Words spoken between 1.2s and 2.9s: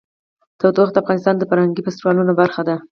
د فرهنګي فستیوالونو برخه ده.